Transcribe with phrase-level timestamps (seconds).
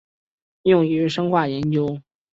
[0.63, 2.01] 用于生化研究。